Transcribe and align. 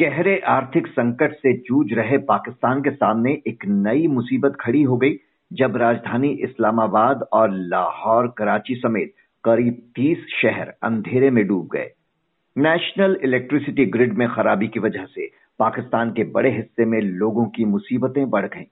गहरे 0.00 0.38
आर्थिक 0.38 0.86
संकट 0.86 1.32
से 1.32 1.52
जूझ 1.52 1.92
रहे 1.92 2.18
पाकिस्तान 2.18 2.80
के 2.80 2.90
सामने 2.90 3.32
एक 3.46 3.64
नई 3.66 4.06
मुसीबत 4.06 4.56
खड़ी 4.60 4.82
हो 4.82 4.96
गई, 4.96 5.16
जब 5.52 5.76
राजधानी 5.76 6.28
इस्लामाबाद 6.28 7.22
और 7.32 7.50
लाहौर, 7.50 8.34
कराची 8.38 8.74
समेत 8.74 9.14
करीब 9.44 9.92
30 9.96 10.26
शहर 10.42 10.74
अंधेरे 10.82 11.30
में 11.30 11.46
डूब 11.46 11.68
गए। 11.72 11.90
नेशनल 12.58 13.18
इलेक्ट्रिसिटी 13.22 13.86
ग्रिड 13.86 14.12
में 14.12 14.28
खराबी 14.28 14.68
की 14.68 14.80
वजह 14.80 15.04
से 15.04 15.30
पाकिस्तान 15.58 16.10
के 16.10 16.24
बड़े 16.24 16.50
हिस्से 16.50 16.84
में 16.84 17.00
लोगों 17.00 17.46
की 17.46 17.64
मुसीबतें 17.64 18.30
बढ़ 18.30 18.46
गईं। 18.46 18.64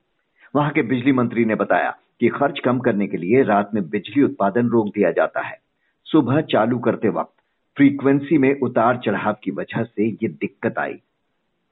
वहाँ 0.56 0.70
के 0.70 0.82
बिजली 0.82 1.12
मंत्री 1.12 1.44
ने 1.44 1.54
बताया 1.54 1.96
कि 2.20 2.28
खर्च 2.28 2.58
कम 2.58 2.78
करने 2.78 3.06
के 3.06 3.16
लिए 3.16 3.42
रात 3.42 3.70
में 3.74 3.88
बिजली 3.88 4.22
उत्पादन 4.22 4.68
रोक 4.68 4.86
दिया 4.86 5.10
जाता 5.10 5.40
है। 5.40 5.58
सुबह 6.04 6.40
चालू 6.40 6.78
करते 6.78 7.08
वक्त 7.08 7.34
फ्रीक्वेंसी 7.76 8.38
में 8.38 8.60
उतार 8.60 8.96
चढ़ाव 8.96 9.36
की 9.44 9.50
वजह 9.50 9.82
से 9.82 10.08
ये 10.08 10.28
दिक्कत 10.28 10.78
आई। 10.78 11.00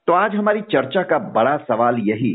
तो 0.07 0.13
आज 0.13 0.35
हमारी 0.35 0.61
चर्चा 0.61 1.03
का 1.03 1.19
बड़ा 1.19 1.57
सवाल 1.57 1.99
यही 1.99 2.31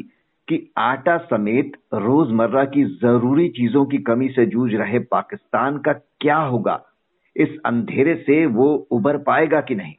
कि 0.48 0.72
आटा 0.78 1.18
समेत 1.18 1.72
रोज़मर्रा 1.94 2.66
की 2.66 2.84
ज़रूरी 2.84 3.50
चीज़ों 3.50 3.86
की 3.86 3.98
कमी 3.98 4.30
से 4.30 4.46
जूझ 4.46 4.74
रहे 4.74 5.00
पाकिस्तान 5.00 5.78
का 5.78 5.94
क्या 5.94 6.38
होगा? 6.38 6.82
इस 7.36 7.50
अंधेरे 7.66 8.16
से 8.16 8.46
वो 8.46 8.88
उबर 8.92 9.18
पाएगा 9.18 9.62
कि 9.62 9.76
नहीं? 9.76 9.94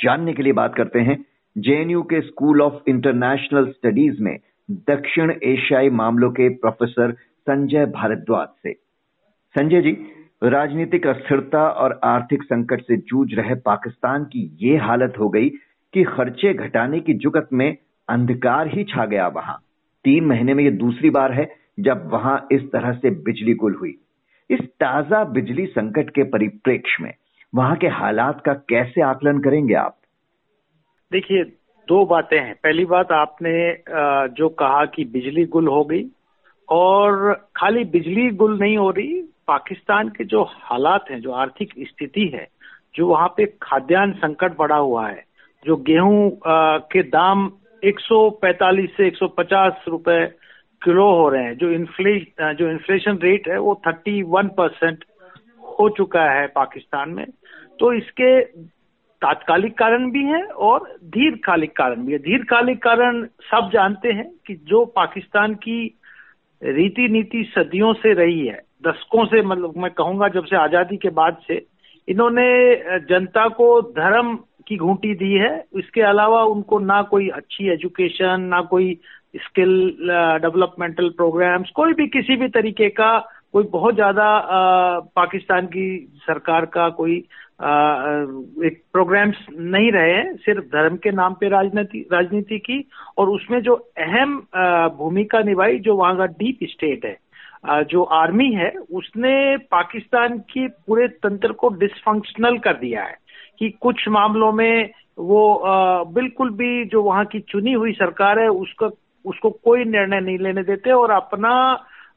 जानने 0.00 0.32
के 0.32 0.42
लिए 0.42 0.52
बात 0.52 0.74
करते 0.74 1.00
हैं 1.00 1.24
जेएनयू 1.58 2.02
के 2.02 2.20
स्कूल 2.20 2.62
ऑफ़ 2.62 2.74
इंटरनेशनल 2.88 3.66
स्टडीज़ 3.66 4.22
में 4.22 4.38
दक्षिण 4.70 5.32
एशियाई 5.42 5.90
मामलों 5.90 6.30
के 6.30 6.48
प्रोफेसर 6.48 7.12
संजय 7.40 7.86
भारद्वाज 7.86 8.48
से। 8.62 8.72
संजय 9.54 9.82
जी, 9.82 9.92
राजनीतिक 10.42 11.06
अस्थिरता 11.06 11.68
और 11.68 12.00
आर्थिक 12.04 12.42
संकट 12.42 12.80
से 12.80 12.96
जूझ 12.96 13.34
रहे 13.34 13.54
पाकिस्तान 13.54 14.24
की 14.24 14.56
ये 14.62 14.76
हालत 14.76 15.14
हो 15.18 15.28
गई 15.28 15.50
कि 15.96 16.02
खर्चे 16.04 16.52
घटाने 16.54 16.98
की 17.00 17.12
जुगत 17.14 17.48
में 17.52 17.76
अंधकार 18.08 18.68
ही 18.68 18.82
छा 18.84 19.04
गया 19.06 19.26
वहाँ। 19.28 19.56
तीन 20.04 20.24
महीने 20.24 20.54
में 20.54 20.62
ये 20.64 20.70
दूसरी 20.70 21.10
बार 21.10 21.32
है 21.32 21.44
जब 21.80 22.08
वहाँ 22.12 22.36
इस 22.52 22.62
तरह 22.72 22.92
से 22.92 23.10
बिजली 23.10 23.54
गुल 23.54 23.74
हुई। 23.74 23.94
इस 24.50 24.60
ताज़ा 24.80 25.22
बिजली 25.24 25.64
संकट 25.66 26.10
के 26.10 26.22
परिप्रेक्ष्य 26.24 27.04
में 27.04 27.12
वहाँ 27.52 27.76
के 27.76 27.88
हालात 27.88 28.42
का 28.46 28.52
कैसे 28.68 29.02
आकलन 29.02 29.38
करेंगे 29.38 29.74
आप? 29.74 29.96
देखिए, 31.12 31.44
दो 31.88 32.04
बातें 32.06 32.38
हैं। 32.38 32.54
पहली 32.54 32.84
बात, 32.84 33.12
आपने 33.12 34.32
जो 34.34 34.48
कहा 34.48 34.84
कि 34.84 35.04
बिजली 35.04 35.44
गुल 35.46 35.68
हो 35.68 35.84
गई 35.84 36.04
और 36.68 37.32
खाली 37.56 37.84
बिजली 37.86 38.30
गुल 38.32 38.58
नहीं 38.58 38.76
हो 38.76 38.90
रही, 38.90 39.22
पाकिस्तान 39.48 40.08
के 40.08 40.24
जो 40.24 40.42
हालात 40.42 41.10
हैं, 41.10 41.20
जो 41.20 41.32
आर्थिक 41.32 41.72
स्थिति 41.80 42.30
है, 42.34 42.46
जो 42.94 43.06
वहाँ 43.06 43.28
पे 43.28 43.46
खाद्यान्न 43.62 44.12
संकट 44.12 44.56
बढ़ा 44.58 44.76
हुआ 44.76 45.06
है 45.08 45.24
जो 45.66 45.76
गेहूँ 45.86 46.30
के 46.92 47.02
दाम 47.04 47.50
145 47.82 48.88
से 48.96 49.06
150 49.06 49.88
रुपए 49.88 50.24
किलो 50.82 51.10
हो 51.12 51.28
रहे 51.28 51.42
हैं, 51.44 51.56
जो 51.56 51.70
इन्फ्ले 51.70 52.18
जो 52.54 52.70
इन्फ्लेशन 52.70 53.18
रेट 53.22 53.48
है 53.48 53.58
वो 53.58 53.80
31 53.86 54.48
परसेंट 54.56 55.04
हो 55.62 55.88
चुका 55.96 56.22
है 56.30 56.46
पाकिस्तान 56.54 57.10
में। 57.10 57.26
तो 57.80 57.92
इसके 57.92 58.40
तात्कालिक 59.22 59.76
कारण 59.78 60.10
भी 60.10 60.24
है 60.24 60.42
और 60.42 60.88
दीर्घकालिक 61.04 61.76
कारण 61.76 62.04
भी 62.06 62.12
है। 62.12 62.18
दीर्घकालिक 62.18 62.82
कारण 62.82 63.22
सब 63.44 63.70
जानते 63.72 64.12
हैं 64.12 64.30
कि 64.46 64.54
जो 64.64 64.84
पाकिस्तान 64.96 65.54
की 65.62 65.78
रीति 66.62 67.08
नीति 67.08 67.42
सदियों 67.54 67.92
से 67.94 68.12
रही 68.14 68.46
है, 68.46 68.60
दशकों 68.86 69.24
से 69.26 69.42
मतलब 69.42 69.76
मैं 69.76 69.90
कहूँगा 69.90 70.28
जब 70.28 70.44
से 70.44 70.56
आज़ादी 70.56 70.96
के 70.96 71.10
बाद 71.10 71.36
से, 71.46 71.64
इन्होंने 72.08 72.48
जनता 73.08 73.46
को 73.48 73.80
धर्म 73.92 74.34
की 74.68 74.76
घूंटी 74.76 75.14
दी 75.14 75.32
है। 75.34 75.54
इसके 75.78 76.02
अलावा 76.02 76.42
उनको 76.44 76.78
ना 76.78 77.00
कोई 77.02 77.28
अच्छी 77.30 77.68
एजुकेशन 77.72 78.40
ना 78.50 78.60
कोई 78.70 78.98
स्किल 79.36 79.72
डेवलपमेंटल 80.42 81.08
प्रोग्राम्स 81.16 81.70
कोई 81.76 81.92
भी 81.92 82.06
किसी 82.08 82.36
भी 82.36 82.48
तरीके 82.48 82.88
का 82.90 83.18
कोई 83.52 83.64
बहुत 83.72 83.94
ज़्यादा 83.94 84.28
पाकिस्तान 85.16 85.66
की 85.66 85.88
सरकार 86.26 86.64
का 86.66 86.88
कोई 86.90 87.24
आ, 87.62 87.68
एक 88.66 88.82
प्रोग्राम्स 88.92 89.36
नहीं 89.50 89.90
रहे 89.92 90.12
हैं 90.12 90.34
सिर्फ़ 90.36 90.64
धर्म 90.66 90.96
के 90.96 91.10
नाम 91.10 91.34
पे 91.34 91.48
राजनीति 91.48 91.98
राजनीति 92.12 92.58
की 92.58 92.78
और 93.18 93.28
उसमें 93.28 93.60
जो 93.62 93.74
अहम 93.98 94.34
भूमिका 94.98 95.40
निभाई 95.42 95.78
जो 95.78 95.96
वहाँ 95.96 96.16
का 96.16 96.26
डीप 96.26 96.58
स्टेट 96.70 97.04
है 97.04 97.16
आ, 97.66 97.82
जो 97.82 98.02
आर्मी 98.02 98.50
है 98.52 98.70
उसने 98.92 99.56
पाकिस्तान 99.70 100.38
की 100.50 100.66
पूरे 100.68 101.08
तंत्र 101.08 101.52
को 101.52 101.68
डिसफंक्शनल 101.78 102.58
कर 102.58 102.74
दिया 102.74 103.02
है। 103.02 103.16
कि 103.58 103.70
कुछ 103.70 104.08
मामलों 104.08 104.52
में 104.52 104.90
वो 105.18 105.54
आ, 105.54 106.04
बिल्कुल 106.04 106.50
भी 106.50 106.84
जो 106.84 107.02
वहाँ 107.02 107.24
की 107.24 107.40
चुनी 107.40 107.72
हुई 107.72 107.92
सरकार 107.92 108.38
है 108.38 108.48
उसका 108.48 108.90
उसको 109.24 109.50
कोई 109.50 109.84
निर्णय 109.84 110.20
नहीं 110.20 110.38
लेने 110.38 110.62
देते 110.62 110.92
और 110.92 111.10
अपना 111.10 111.50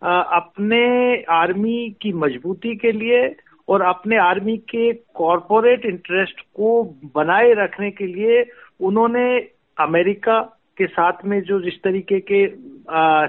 आ, 0.04 0.22
अपने 0.22 1.24
आर्मी 1.24 1.98
की 2.02 2.14
मजबूती 2.14 2.76
के 2.76 2.92
लिए 2.92 3.36
और 3.68 3.82
अपने 3.82 4.18
आर्मी 4.18 4.58
के 4.58 4.94
कॉरपोरेट 4.94 5.86
इंटरेस्ट 5.86 6.42
को 6.42 6.84
बनाए 7.16 7.54
रखने 7.54 7.92
के 7.92 8.08
लिए 8.08 8.46
उन्होंने 8.80 9.38
अमेरिका 9.78 10.40
के 10.78 10.88
साथ 10.88 11.14
में 11.26 11.42
जो 11.42 11.62
जिस 11.62 11.82
तरीके 11.84 12.20
के 12.20 12.48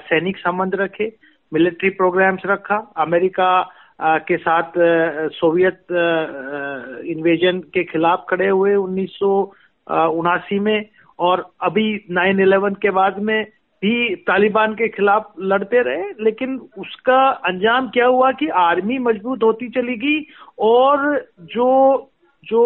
सैनिक 0.09 0.37
संबंध 0.37 0.75
रखे 0.75 1.13
मिलिट्री 1.53 1.91
प्रोग्राम्स 1.91 2.43
रखा 2.47 2.77
अमेरिका 2.97 3.47
आ, 3.47 3.71
के 4.03 4.37
साथ 4.37 4.73
सोवियत 5.33 5.87
इन्वेजन 7.07 7.59
के 7.75 7.85
खिलाफ 7.85 8.25
खड़े 8.31 8.49
हुए 8.49 8.75
उन्नीस 8.75 9.11
सौ 9.13 9.33
उनासी 9.91 10.59
में 10.59 10.89
और 11.19 11.45
अभी 11.63 11.87
9/11 12.11 12.75
के 12.75 12.91
बाद 12.91 13.19
में 13.19 13.45
भी 13.83 14.15
तालिबान 14.17 14.75
के 14.75 14.89
खिलाफ 14.89 15.33
लड़ते 15.41 15.83
रहे, 15.83 16.03
लेकिन 16.25 16.59
उसका 16.79 17.21
अंजाम 17.29 17.89
क्या 17.89 18.07
हुआ 18.07 18.31
कि 18.33 18.49
आर्मी 18.49 18.99
मज़बूत 18.99 19.43
होती 19.43 19.69
चली 19.69 19.97
गई 19.97 20.27
और 20.59 21.29
जो 21.55 21.69
जो 22.45 22.65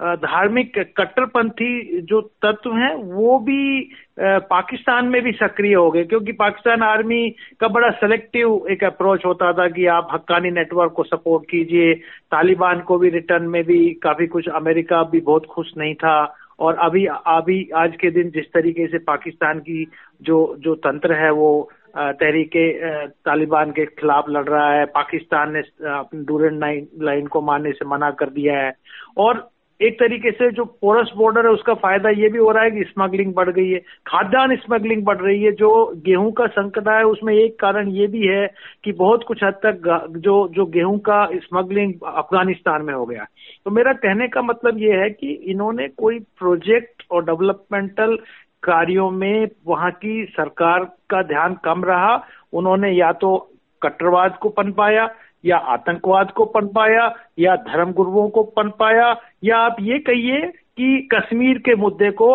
धार्मिक 0.00 0.78
कट्टरपंथी 0.96 2.00
जो 2.02 2.20
तत्व 2.44 2.74
हैं, 2.76 2.94
वो 2.94 3.38
भी 3.38 3.90
पाकिस्तान 4.20 5.06
में 5.06 5.20
भी 5.22 5.32
सक्रिय 5.32 5.74
हो 5.74 5.90
गए, 5.90 6.04
क्योंकि 6.04 6.32
पाकिस्तान 6.32 6.82
आर्मी 6.82 7.28
का 7.60 7.68
बड़ा 7.68 7.90
सेलेक्टिव 7.90 8.66
एक 8.70 8.84
अप्रोच 8.84 9.24
होता 9.26 9.52
था 9.52 9.68
कि 9.68 9.86
आप 9.88 10.08
हक्कानी 10.12 10.50
नेटवर्क 10.50 10.92
को 10.92 11.04
सपोर्ट 11.04 11.44
कीजिए, 11.50 11.94
तालिबान 12.32 12.80
को 12.80 12.98
भी 12.98 13.10
रिटर्न 13.10 13.48
में 13.48 13.62
भी 13.64 13.78
काफ़ी 14.02 14.26
कुछ, 14.26 14.48
अमेरिका 14.48 15.02
भी 15.02 15.20
बहुत 15.20 15.46
खुश 15.46 15.72
नहीं 15.78 15.94
था, 15.94 16.16
और 16.58 16.76
अभी 16.78 17.04
अभी, 17.06 17.68
आज 17.76 17.96
के 18.00 18.10
दिन 18.10 18.30
जिस 18.30 18.46
तरीके 18.54 18.86
से 18.86 18.98
पाकिस्तान 19.04 19.58
की 19.60 19.86
जो 20.22 20.56
जो 20.60 20.74
तंत्र 20.80 21.14
है 21.14 21.30
वो 21.32 21.70
तहरीके 21.96 22.66
तालिबान 23.06 23.70
के 23.70 23.84
खिलाफ 23.86 24.24
लड़ 24.28 24.48
रहा 24.48 24.72
है, 24.72 24.84
पाकिस्तान 24.86 25.52
ने 25.52 25.60
अपनी 25.90 27.04
लाइन 27.04 27.26
को 27.26 27.40
मानने 27.42 27.72
से 27.72 27.84
मना 27.84 28.10
कर 28.10 28.30
दिया 28.30 28.58
है, 28.58 28.72
और 29.16 29.48
एक 29.80 29.94
तरीके 29.94 30.30
से 30.30 30.50
जो 30.50 30.64
पोरस 30.64 31.12
बॉर्डर 31.16 31.46
है, 31.46 31.52
उसका 31.52 31.74
फ़ायदा 31.74 32.10
ये 32.10 32.28
भी 32.28 32.38
हो 32.38 32.50
रहा 32.50 32.62
है 32.64 32.70
कि 32.70 32.82
स्मगलिंग 32.84 33.32
बढ़ 33.34 33.50
गई 33.50 33.68
है। 33.70 33.78
खाद्यान्न 34.06 34.56
स्मगलिंग 34.56 35.04
बढ़ 35.04 35.18
रही 35.18 35.42
है, 35.42 35.52
जो 35.52 35.70
गेहूँ 36.06 36.32
का 36.32 36.46
संकट 36.46 36.88
है, 36.88 37.02
उसमें 37.04 37.34
एक 37.34 37.58
कारण 37.60 37.88
ये 37.88 38.06
भी 38.06 38.26
है 38.26 38.46
कि 38.84 38.92
बहुत 38.92 39.24
कुछ 39.24 39.44
हद 39.44 39.54
तक 39.66 40.08
जो 40.16 40.36
जो 40.48 40.66
गेहूँ 40.66 40.98
का 40.98 41.24
स्मगलिंग 41.34 41.94
अफ़गानिस्तान 42.06 42.82
में 42.82 42.94
हो 42.94 43.06
गया। 43.06 43.24
तो 43.64 43.70
मेरा 43.70 43.92
कहने 43.92 44.28
का 44.28 44.42
मतलब 44.42 44.78
ये 44.78 44.92
है 44.92 45.10
कि 45.10 45.32
इन्होंने 45.50 45.88
कोई 45.88 46.18
प्रोजेक्ट 46.38 47.02
और 47.10 47.24
डेवलपमेंटल 47.24 48.16
कार्यों 48.62 49.10
में 49.10 49.48
वहाँ 49.66 49.90
की 49.90 50.24
सरकार 50.24 50.84
का 51.10 51.22
ध्यान 51.22 51.54
कम 51.64 51.84
रहा। 51.84 52.14
उन्होंने 52.52 52.90
या 52.90 53.12
तो 53.12 53.36
कट्टरवाद 53.82 54.36
को 54.36 54.48
पनपाया 54.48 55.08
या 55.44 55.56
आतंकवाद 55.56 56.30
को 56.30 56.44
पनपाया 56.44 57.10
या 57.38 57.56
धर्म 57.68 57.92
गुरुओं 57.92 58.28
को 58.28 58.42
पनपाया 58.56 59.14
या 59.44 59.58
आप 59.58 59.76
ये 59.80 59.98
कहिए 59.98 60.40
कि 60.76 61.08
कश्मीर 61.14 61.58
के 61.58 61.74
मुद्दे 61.74 62.10
को 62.10 62.34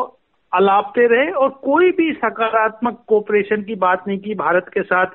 अलापते 0.51 1.05
रहे 1.07 1.31
और 1.31 1.49
कोई 1.63 1.91
भी 1.91 2.11
सकारात्मक 2.13 3.03
कोऑपरेशन 3.07 3.61
की 3.61 3.75
बात 3.75 4.07
नहीं 4.07 4.19
की 4.19 4.35
भारत 4.35 4.65
के 4.73 4.83
साथ 4.83 5.05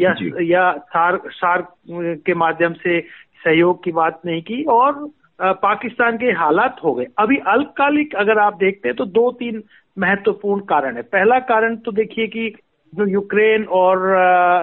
या 0.00 0.14
या 0.42 0.72
सार 0.72 1.20
सार 1.30 1.66
के 1.90 2.34
माध्यम 2.34 2.72
से 2.72 3.00
सहयोग 3.44 3.82
की 3.84 3.92
बात 3.92 4.20
नहीं 4.26 4.42
की 4.42 4.62
और 4.64 5.08
पाकिस्तान 5.40 6.16
के 6.16 6.32
हालात 6.32 6.76
हो 6.84 6.92
गए। 6.94 7.06
अभी 7.18 7.36
अल्पकालिक 7.46 8.14
अगर 8.14 8.38
आप 8.38 8.56
देखते 8.56 8.88
हैं 8.88 8.96
तो 8.96 9.04
दो 9.06 9.30
तीन 9.32 9.62
महत्वपूर्ण 9.98 10.60
कारण 10.64 10.96
है। 10.96 11.02
पहला 11.02 11.38
कारण 11.38 11.76
तो 11.76 11.92
देखिए 11.92 12.26
कि 12.26 12.54
जो 12.94 13.06
यूक्रेन 13.06 13.64
और 13.64 13.98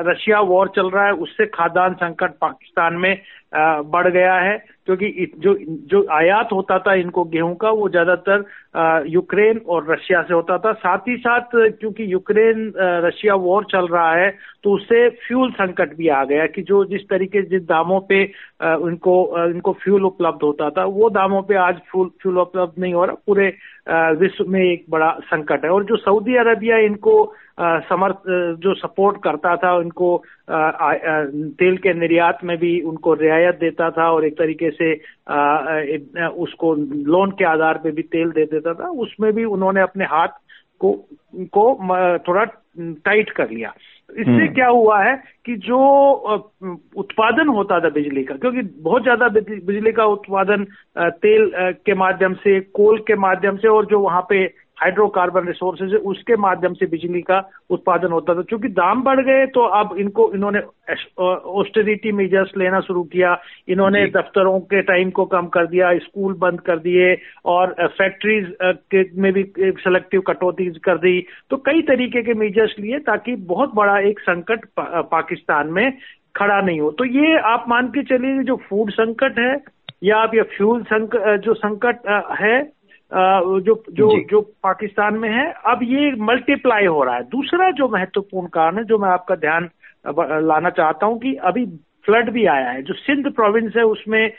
रशिया 0.09 0.39
वॉर 0.39 0.67
चल 0.75 0.89
रहा 0.89 1.05
है 1.05 1.11
उससे 1.11 1.45
खाद्यान्न 1.45 1.93
संकट 1.93 2.31
पाकिस्तान 2.31 2.93
में 2.93 3.21
बढ़ 3.51 4.07
गया 4.07 4.33
है, 4.35 4.57
क्योंकि 4.85 5.31
जो 5.37 5.53
जो 5.91 6.05
आयात 6.13 6.49
होता 6.51 6.77
था 6.79 6.93
इनको 6.95 7.23
गेहूँ 7.25 7.55
का, 7.55 7.69
वो 7.71 7.87
ज़्यादातर 7.89 8.43
यूक्रेन 9.09 9.59
और 9.67 9.91
रशिया 9.91 10.21
से 10.21 10.33
होता 10.33 10.57
था। 10.57 10.73
साथ 10.75 11.07
ही 11.07 11.15
साथ, 11.17 11.55
क्योंकि 11.55 12.11
यूक्रेन 12.13 12.71
रशिया 13.05 13.35
वॉर 13.37 13.65
चल 13.71 13.87
रहा 13.87 14.13
है 14.13 14.29
तो 14.63 14.73
उससे 14.75 15.07
फ्यूल 15.27 15.51
संकट 15.51 15.95
भी 15.97 16.07
आ 16.09 16.23
गया 16.25 16.45
कि 16.47 16.61
जो 16.63 16.83
जिस 16.85 17.07
तरीके 17.09 17.41
जिस 17.49 17.61
दामों 17.63 17.99
पे 18.09 18.23
उनको 18.61 19.15
इनको 19.45 19.71
फ्यूल 19.73 20.05
उपलब्ध 20.05 20.43
होता 20.43 20.69
था, 20.69 20.85
वो 20.85 21.09
दामों 21.09 21.41
पे 21.41 21.55
आज 21.57 21.75
फ्यूल 21.91 22.09
फ्यूल 22.21 22.37
उपलब्ध 22.39 22.81
नहीं 22.81 22.93
हो 22.93 23.05
रहा। 23.05 23.15
पूरे 23.27 23.47
विश्व 24.19 24.45
में 24.47 24.61
एक 24.61 24.85
बड़ा 24.89 25.11
संकट 25.25 25.63
है। 25.65 25.69
और 25.71 25.83
जो 25.85 25.97
सऊदी 25.97 26.35
अरबिया 26.37 26.77
इनको 26.85 27.33
समर्थ 27.59 28.27
जो 28.61 28.73
सपोर्ट 28.75 29.17
करता 29.23 29.55
था, 29.57 29.73
उनको 29.75 30.17
तेल 30.49 31.77
के 31.77 31.93
निर्यात 31.93 32.43
में 32.43 32.57
भी 32.57 32.79
उनको 32.81 33.13
रियायत 33.13 33.46
देता 33.51 33.89
था 33.91 34.11
और 34.11 34.25
एक 34.25 34.37
तरीके 34.37 34.69
से 34.71 34.93
उसको 36.27 36.73
लोन 37.07 37.31
के 37.31 37.45
आधार 37.45 37.77
पे 37.77 37.91
भी 37.91 38.01
तेल 38.01 38.29
दे 38.29 38.45
देता 38.45 38.73
था 38.73 38.89
उसमें 38.89 39.33
भी 39.33 39.43
उन्होंने 39.43 39.81
अपने 39.81 40.05
हाथ 40.05 40.39
को 40.81 40.93
को 41.35 41.73
थोड़ा 42.27 42.43
टाइट 42.79 43.29
कर 43.29 43.49
लिया 43.49 43.73
इससे 44.09 44.31
हम्म। 44.31 44.53
क्या 44.53 44.67
हुआ 44.67 45.03
है 45.03 45.15
कि 45.45 45.55
जो 45.55 45.79
उत्पादन 46.97 47.47
होता 47.47 47.79
था 47.79 47.89
बिजली 47.89 48.23
का 48.23 48.35
क्योंकि 48.35 48.61
बहुत 48.61 49.03
ज़्यादा 49.03 49.27
बिजली 49.27 49.91
का 49.91 50.05
उत्पादन 50.05 50.63
तेल 50.97 51.51
के 51.85 51.93
माध्यम 51.93 52.33
से 52.33 52.59
कोल 52.59 52.99
के 52.99 53.15
माध्यम 53.15 53.57
से 53.57 53.67
और 53.67 53.85
जो 53.85 53.99
वहाँ 53.99 54.25
पे 54.29 54.45
हाइड्रोकार्बन 54.77 55.47
रिसोर्सेज 55.47 55.93
है 55.93 55.99
उसके 56.09 56.35
माध्यम 56.37 56.73
से 56.73 56.85
बिजली 56.87 57.21
का 57.21 57.39
उत्पादन 57.69 58.11
होता 58.11 58.33
था। 58.35 58.41
क्योंकि 58.41 58.67
दाम 58.69 59.01
बढ़ 59.03 59.19
गए 59.25 59.45
तो 59.47 59.61
अब 59.77 59.95
इनको 59.99 60.31
इन्होंने 60.35 60.59
ऑस्टेरिटी 61.59 62.11
मेजर्स 62.11 62.51
लेना 62.57 62.79
शुरू 62.81 63.03
किया। 63.05 63.37
इन्होंने 63.67 64.05
दफ्तरों 64.07 64.59
के 64.73 64.81
टाइम 64.83 65.09
को 65.11 65.25
कम 65.27 65.47
कर 65.47 65.67
दिया 65.67 65.97
स्कूल 65.99 66.33
बंद 66.39 66.61
कर 66.61 66.79
दिए 66.79 67.15
और 67.45 67.73
फैक्ट्रीज 67.97 69.13
में 69.17 69.31
भी 69.33 69.43
सेलेक्टिव 69.57 70.21
कटौती 70.27 70.69
कर 70.83 70.97
दी। 70.97 71.19
तो 71.49 71.57
कई 71.65 71.81
तरीके 71.87 72.21
के 72.23 72.33
मेजर्स 72.35 72.75
लिए 72.79 72.99
ताकि 72.99 73.35
बहुत 73.47 73.73
बड़ा 73.75 73.99
एक 73.99 74.19
संकट 74.19 74.65
पा, 74.77 75.01
पाकिस्तान 75.01 75.67
में 75.67 75.91
खड़ा 76.35 76.61
नहीं 76.61 76.79
हो। 76.79 76.91
तो 76.91 77.05
ये 77.05 77.37
आप 77.45 77.65
मान 77.67 77.87
के 77.87 78.03
चलिए 78.03 78.43
जो 78.43 78.55
फ़ूड 78.69 78.91
संकट 78.91 79.39
है 79.39 79.55
या 80.03 80.17
आप 80.17 80.35
ये 80.35 80.41
फ्यूल 80.55 80.83
संकट 80.83 81.41
जो 81.41 81.53
संकट 81.53 82.07
है 82.39 82.57
जो 83.11 83.75
जो 83.91 84.11
जो। 84.29 84.41
पाकिस्तान 84.63 85.17
में 85.17 85.29
है 85.29 85.51
अब 85.65 85.79
ये 85.83 86.11
मल्टीप्लाई 86.21 86.85
हो 86.85 87.03
रहा 87.03 87.15
है। 87.15 87.23
दूसरा 87.25 87.69
जो 87.71 87.87
महत्वपूर्ण 87.89 88.47
कारण 88.53 88.77
है 88.77 88.83
जो 88.83 88.97
मैं 88.97 89.09
आपका 89.09 89.35
ध्यान 89.37 89.69
लाना 90.45 90.69
चाहता 90.69 91.05
हूँ 91.05 91.19
कि 91.19 91.33
अभी 91.45 91.65
फ्लड 92.05 92.29
भी 92.31 92.45
आया 92.47 92.69
है। 92.69 92.81
जो 92.83 92.93
सिंध 92.93 93.31
प्रोविंस 93.35 93.73
है 93.77 93.83
उसमें 93.85 94.31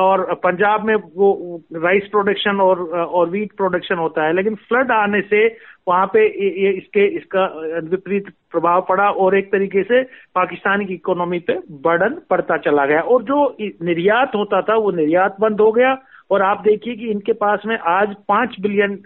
और 0.00 0.24
पंजाब 0.42 0.84
में 0.86 0.94
वो 0.94 1.60
राइस 1.76 2.08
प्रोडक्शन 2.10 2.60
और 2.60 2.80
और 2.98 3.30
वीट 3.30 3.52
प्रोडक्शन 3.56 3.98
होता 3.98 4.26
है। 4.26 4.32
लेकिन 4.36 4.54
फ्लड 4.68 4.92
आने 4.92 5.20
से 5.22 5.46
वहाँ 5.88 6.06
पे 6.06 6.24
ये 6.26 6.70
इसके 6.70 7.06
इसका 7.16 7.44
विपरीत 7.90 8.28
प्रभाव 8.52 8.84
पड़ा 8.88 9.08
और 9.10 9.36
एक 9.38 9.50
तरीके 9.52 9.82
से 9.82 10.02
पाकिस्तान 10.34 10.84
की 10.86 10.94
इकोनॉमी 10.94 11.38
पे 11.40 11.58
बर्डन 11.86 12.20
पड़ता 12.30 12.56
चला 12.66 12.86
गया। 12.86 13.00
और 13.00 13.22
जो 13.22 13.56
निर्यात 13.60 14.34
होता 14.34 14.60
था 14.62 14.76
वो 14.76 14.90
निर्यात 14.92 15.36
बंद 15.40 15.60
हो 15.60 15.72
गया। 15.72 15.96
और 16.30 16.42
आप 16.42 16.62
देखिए 16.64 16.94
कि 16.96 17.10
इनके 17.10 17.32
पास 17.34 17.62
में 17.66 17.76
आज 17.88 18.14
पाँच 18.28 18.56
बिलियन 18.60 18.98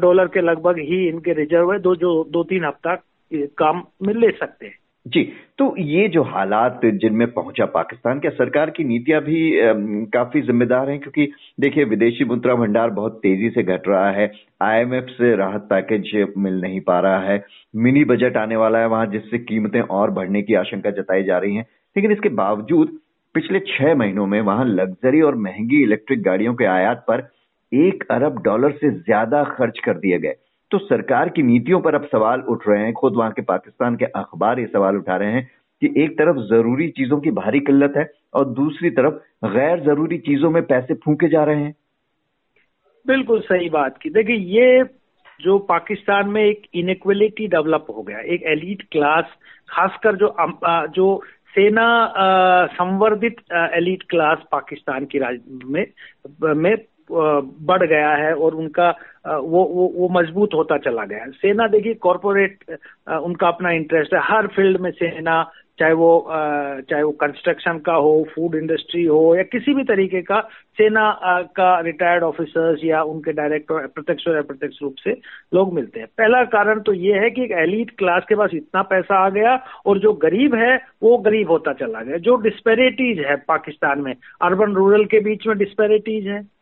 डॉलर 0.00 0.26
के 0.26 0.40
लगभग 0.40 0.78
ही 0.80 1.06
इनके 1.08 1.32
रिज़र्व 1.32 1.72
है, 1.72 1.78
दो, 1.78 1.94
जो, 1.96 2.24
दो 2.24 2.42
तीन 2.44 2.64
हफ़्ता 2.64 2.94
काम 3.58 3.82
में 4.02 4.14
ले 4.14 4.30
सकते 4.30 4.66
हैं। 4.66 4.74
जी 5.06 5.22
तो 5.58 5.74
ये 5.78 6.06
जो 6.08 6.22
हालात 6.24 6.80
जिनमें 6.84 7.26
पहुँचा 7.32 7.64
पाकिस्तान, 7.66 8.20
क्या 8.20 8.30
सरकार 8.30 8.70
की 8.70 8.84
नीतियाँ 8.84 9.20
भी 9.22 9.38
काफ़ी 10.12 10.40
जिम्मेदार 10.42 10.90
हैं? 10.90 10.98
क्योंकि 11.00 11.28
देखिए, 11.60 11.84
विदेशी 11.84 12.24
मुद्रा 12.24 12.54
भंडार 12.54 12.90
बहुत 12.90 13.18
तेज़ी 13.22 13.50
से 13.50 13.62
घट 13.62 13.88
रहा 13.88 14.10
है, 14.10 14.30
आईएमएफ 14.62 15.06
से 15.10 15.34
राहत 15.36 15.66
पैकेज 15.70 16.10
मिल 16.38 16.60
नहीं 16.60 16.80
पा 16.80 16.98
रहा 17.00 17.18
है, 17.22 17.44
मिनी 17.76 18.04
बजट 18.04 18.36
आने 18.36 18.56
वाला 18.56 18.78
है 18.78 18.88
वहाँ, 18.88 19.06
जिससे 19.06 19.38
कीमतें 19.40 19.80
और 19.80 20.10
बढ़ने 20.10 20.42
की 20.42 20.54
आशंका 20.54 20.90
जताई 20.92 21.22
जा 21.22 21.38
रही 21.38 21.56
है। 21.56 21.62
लेकिन 21.96 22.12
इसके 22.12 22.28
बावजूद 22.36 22.98
पिछले 23.36 23.58
छह 23.60 23.94
महीनों 23.94 24.26
में 24.26 24.40
वहाँ 24.40 24.64
लग्जरी 24.64 25.20
और 25.20 25.34
महँगी 25.36 25.82
इलेक्ट्रिक 25.82 26.22
गाड़ियों 26.22 26.54
के 26.54 26.64
आयात 26.64 27.04
पर 27.08 27.20
एक 27.72 28.04
अरब 28.10 28.40
डॉलर 28.42 28.72
से 28.72 28.90
ज़्यादा 28.90 29.42
खर्च 29.46 29.78
कर 29.84 29.98
दिए 29.98 30.18
गए। 30.18 30.34
तो 30.70 30.78
सरकार 30.78 31.28
की 31.28 31.42
नीतियों 31.42 31.80
पर 31.80 31.94
अब 31.94 32.06
सवाल 32.12 32.40
उठ 32.48 32.66
रहे 32.68 32.82
हैं। 32.82 32.92
खुद 32.92 33.16
वहाँ 33.16 33.30
के 33.30 33.42
पाकिस्तान 33.42 33.96
के 33.96 34.04
अखबार 34.16 34.60
ये 34.60 34.66
सवाल 34.66 34.96
उठा 34.96 35.16
रहे 35.16 35.32
हैं 35.32 35.44
कि 35.82 35.92
एक 35.96 36.18
तरफ़ 36.18 36.36
ज़रूरी 36.46 36.88
चीज़ों 36.88 37.20
की 37.20 37.30
भारी 37.32 37.60
किल्लत 37.60 37.94
है 37.96 38.08
और 38.34 38.48
दूसरी 38.54 38.90
तरफ़ 38.90 39.46
गैर 39.48 39.84
ज़रूरी 39.84 40.18
चीज़ों 40.20 40.50
में 40.50 40.62
पैसे 40.66 40.94
फूके 40.94 41.28
जा 41.28 41.44
रहे 41.44 41.62
हैं। 41.62 41.74
बिल्कुल 43.06 43.40
सही 43.42 43.68
बात 43.70 43.98
की। 43.98 44.10
देखिए, 44.10 44.36
ये 44.36 44.84
जो 45.40 45.58
पाकिस्तान 45.68 46.28
में 46.28 46.42
एक 46.44 46.62
इनक्वलिटी 46.74 47.46
डेवलप 47.48 47.86
हो 47.90 48.02
गया, 48.02 48.18
एक 48.18 48.42
एलिट 48.48 48.82
क्लास 48.92 49.24
खासकर 49.68 50.16
जो 50.16 50.34
जो 50.96 51.22
सेना 51.56 51.86
संवर्धित 52.72 53.36
एलिट 53.52 54.02
क्लास 54.10 54.38
पाकिस्तान 54.52 55.04
की 55.04 55.18
राज, 55.18 55.38
में 55.64 55.86
में 56.42 56.74
बढ़ 57.10 57.86
गया 57.86 58.10
है 58.10 58.34
और 58.34 58.54
उनका 58.54 58.88
वो 59.26 59.62
वो 59.64 59.86
वो 59.96 60.08
मज़बूत 60.12 60.54
होता 60.54 60.76
चला 60.78 61.04
गया 61.04 61.18
है। 61.18 61.30
सेना 61.30 61.66
देखिए, 61.66 61.94
कॉरपोरेट 61.94 62.64
उनका 63.22 63.48
अपना 63.48 63.70
इंटरेस्ट 63.70 64.14
है। 64.14 64.20
हर 64.22 64.46
फ़ील्ड 64.46 64.80
में 64.80 64.90
सेना 64.90 65.40
चाहे 65.78 65.92
वो 65.92 66.10
चाहे 66.90 67.02
वो 67.02 67.10
कंस्ट्रक्शन 67.20 67.78
का 67.78 67.94
हो 67.94 68.12
फ़ूड 68.34 68.54
इंडस्ट्री 68.54 69.04
हो, 69.04 69.34
या 69.36 69.42
किसी 69.42 69.74
भी 69.74 69.84
तरीके 69.84 70.22
का, 70.22 70.40
सेना 70.78 71.10
का 71.56 71.68
रिटायर्ड 71.80 72.24
ऑफिसर्स 72.24 72.80
या 72.84 73.02
उनके 73.02 73.32
डायरेक्टर 73.32 73.86
प्रत्यक्ष 73.86 74.26
और 74.28 74.36
अप्रत्यक्ष 74.36 74.82
रूप 74.82 74.94
से 74.98 75.12
लोग 75.54 75.72
मिलते 75.74 76.00
हैं। 76.00 76.08
पहला 76.18 76.42
कारण 76.46 76.80
तो 76.80 76.92
ये 76.92 77.18
है 77.18 77.30
कि 77.30 77.44
एक 77.44 77.52
एलिट 77.58 77.90
क्लास 77.98 78.24
के 78.28 78.34
पास 78.34 78.50
इतना 78.54 78.82
पैसा 78.82 79.24
आ 79.26 79.28
गया 79.30 79.54
और 79.86 79.98
जो 79.98 80.12
गरीब 80.22 80.54
है, 80.54 80.76
वो 81.02 81.16
गरीब 81.18 81.50
होता 81.50 81.72
चला 81.74 82.02
गया। 82.02 82.16
जो 82.18 82.36
डिस्पेरिटीज 82.42 83.24
है 83.26 83.36
पाकिस्तान 83.48 84.00
में 84.00 84.14
अर्बन 84.42 84.74
रूरल 84.74 85.04
के 85.04 85.20
बीच 85.20 85.46
में 85.46 85.56
डिस्पेरिटीज 85.58 86.26
है। 86.28 86.55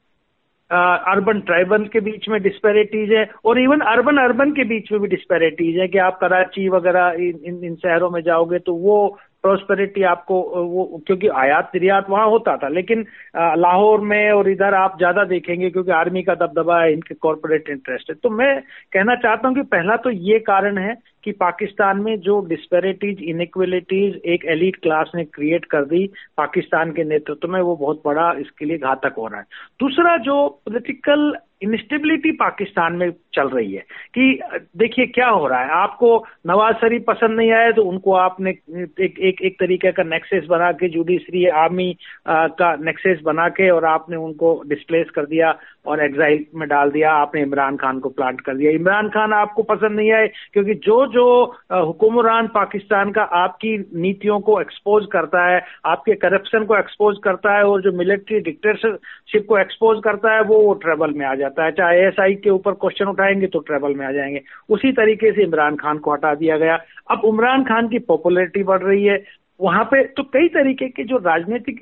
अर्बन 0.71 1.41
ट्राइबल 1.41 1.85
के 1.87 2.01
बीच 2.01 2.29
में 2.29 2.41
डिस्पैरिटीज 2.43 3.13
है 3.13 3.25
और 3.45 3.59
इवन 3.61 3.81
अर्बन 3.87 4.17
अर्बन 4.19 4.51
के 4.53 4.65
बीच 4.65 4.91
में 4.93 5.01
भी 5.01 5.09
डिस्पैरिटीज 5.09 5.79
है 5.79 5.89
कि 5.89 5.99
आप 5.99 6.19
कराची 6.21 6.69
वगैरह 6.69 7.15
इन, 7.19 7.61
इन 7.65 7.75
शहरों 7.77 8.11
में 8.11 8.21
जाओगे 8.23 8.59
तो 8.59 8.75
वो 8.75 9.07
प्रोस्पेरिटी 9.43 10.03
आपको 10.03 10.41
वो 10.67 11.03
क्योंकि 11.07 11.29
आयात 11.29 11.71
निर्यात 11.75 12.07
वहाँ 12.11 12.27
होता 12.27 12.57
था। 12.57 12.69
लेकिन 12.69 13.05
लाहौर 13.37 14.01
में 14.01 14.31
और 14.33 14.49
इधर 14.51 14.75
आप 14.75 14.97
ज़्यादा 14.99 15.25
देखेंगे 15.25 15.71
क्योंकि 15.71 15.91
आर्मी 15.93 16.23
का 16.23 16.35
दबदबा 16.35 16.81
है 16.83 16.93
इनके 16.93 17.15
कॉरपोरेट 17.15 17.69
इंटरेस्ट 17.71 18.11
है। 18.11 18.17
तो 18.23 18.31
मैं 18.31 18.61
कहना 18.93 19.15
चाहता 19.17 19.49
हूँ 19.49 19.55
कि 19.57 19.63
पहला 19.75 19.97
तो 19.97 20.11
ये 20.11 20.39
कारण 20.39 20.79
है 20.79 20.95
कि 21.25 21.33
पाकिस्तान 21.33 22.01
में 22.01 22.19
जो 22.21 22.41
डिस्पेरिटीज 22.49 23.23
इनक्वलिटीज 23.23 24.21
एक 24.27 24.45
एलिट 24.45 24.77
क्लास 24.77 25.13
ने 25.15 25.25
क्रिएट 25.25 25.65
कर 25.65 25.85
दी 25.85 26.07
पाकिस्तान 26.37 26.91
के 26.91 27.05
नेतृत्व 27.05 27.49
में, 27.49 27.61
वो 27.61 27.77
बहुत 27.77 28.03
बड़ा 28.05 28.33
इसके 28.41 28.65
लिए 28.65 28.79
घातक 28.79 29.15
हो 29.19 29.27
रहा 29.27 29.39
है। 29.39 29.47
दूसरा 29.81 30.17
जो 30.17 30.47
पोलिटिकल 30.65 31.33
इनस्टेबिलिटी 31.63 32.31
पाकिस्तान 32.31 32.93
में 32.93 33.11
चल 33.35 33.49
रही 33.49 33.73
है 33.73 33.83
कि, 34.15 34.41
देखिए 34.77 35.07
क्या 35.07 35.29
हो 35.29 35.47
रहा 35.47 35.61
है? 35.61 35.71
आपको 35.73 36.25
नवाज़ 36.47 36.77
शरीफ 36.77 37.05
पसंद 37.09 37.37
नहीं 37.37 37.51
आया 37.53 37.71
तो 37.71 37.83
उनको 37.83 38.13
आपने 38.15 38.51
एक 38.51 39.19
एक 39.21 39.41
एक 39.43 39.59
तरीके 39.61 39.93
का 39.93 40.03
नेक्सेस 40.03 40.45
बना 40.47 40.71
के 40.73 40.89
जुडिशरी 40.89 41.47
आर्मी 41.47 41.97
का 42.29 42.75
नेक्सेस 42.77 43.21
बना 43.25 43.49
के 43.49 43.71
और 43.71 43.85
आपने 43.85 44.17
उनको 44.17 44.63
डिस्प्लेस 44.67 45.11
कर 45.11 45.27
दिया 45.27 45.55
और 45.87 46.05
एग्जाइल 46.05 46.45
में 46.55 46.69
डाल 46.69 46.91
दिया। 46.91 47.13
आपने 47.13 47.43
इमरान 47.43 47.77
खान 47.77 47.99
को 47.99 48.09
प्लांट 48.09 48.41
कर 48.41 48.57
दिया। 48.57 48.73
इमरान 48.73 49.09
खान 49.09 49.33
आपको 49.33 49.63
पसंद 49.63 49.97
नहीं 49.97 50.13
आए 50.13 50.29
क्योंकि 50.53 50.75
जो 50.75 51.07
जो 51.15 51.25
हुकुमरान 51.73 52.47
पाकिस्तान 52.55 53.11
का 53.11 53.23
आपकी 53.39 53.77
नीतियों 53.95 54.39
को 54.41 54.61
एक्सपोज 54.61 55.07
करता 55.13 55.47
है, 55.47 55.61
आपके 55.87 56.15
करप्शन 56.15 56.65
को 56.65 56.79
एक्सपोज 56.79 57.17
करता 57.25 57.57
है 57.57 57.65
और 57.65 57.83
जो 57.83 57.93
मिलिट्री 57.93 58.41
डिक्टेटरशिप 58.41 59.47
को 59.49 59.59
एक्सपोज 59.59 60.01
करता 60.05 60.35
है, 60.35 60.43
वो 60.43 60.61
वो 60.61 60.75
ट्रेबल 60.75 61.13
में 61.13 61.27
आ 61.27 61.35
जाता 61.35 61.65
है। 61.65 61.73
चाहे 61.73 62.03
एएसआई 62.03 62.35
के 62.35 62.51
ऊपर 62.51 62.73
क्वेश्चन 62.73 63.07
उठाएँगे 63.07 63.47
तो 63.47 63.59
ट्रेबल 63.59 63.95
में 63.95 64.07
आ 64.07 64.13
जाएँगे। 64.13 64.41
उसी 64.69 64.93
तरीके 64.93 65.33
से 65.33 65.43
इमरान 65.43 65.77
खान 65.77 65.99
को 65.99 66.13
हटा 66.13 66.35
दिया 66.35 66.59
गया। 66.59 66.79
अब 67.11 67.21
इमरान 67.25 67.65
खान 67.65 67.89
की 67.89 67.99
पॉपुलरिटी 67.99 68.63
बढ़ 68.63 68.83
रही 68.83 69.05
है। 69.05 69.44
वहाँ 69.61 69.85
पे 69.85 70.03
तो 70.09 70.23
कई 70.27 70.49
तरीके 70.49 70.89
के 70.89 71.05
जो 71.05 71.17
राजनीतिक 71.17 71.81